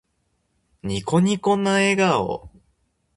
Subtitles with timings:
[0.81, 2.49] ニコニコな笑顔。